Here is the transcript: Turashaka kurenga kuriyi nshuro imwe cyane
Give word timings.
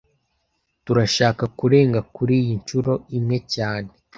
Turashaka 0.85 1.43
kurenga 1.57 1.99
kuriyi 2.15 2.51
nshuro 2.61 2.93
imwe 3.17 3.37
cyane 3.53 3.89